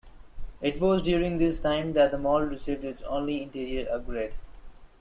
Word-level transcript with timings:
It 0.63 0.81
was 0.81 1.03
during 1.03 1.37
this 1.37 1.59
time 1.59 1.93
that 1.93 2.09
the 2.09 2.17
mall 2.17 2.41
received 2.41 2.83
its 2.83 3.03
only 3.03 3.43
interior 3.43 3.87
upgrade. 3.87 4.33